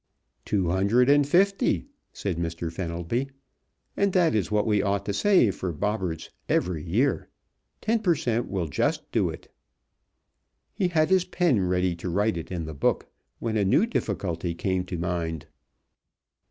[0.45, 2.73] "Two hundred and fifty," said Mr.
[2.73, 3.29] Fenelby,
[3.95, 7.29] "and that is what we ought to save for Bobberts every year.
[7.81, 8.47] Ten per cent.
[8.47, 9.53] will just do it."
[10.73, 14.55] He had his pen ready to write it in the book, when a new difficulty
[14.55, 15.45] came to mind.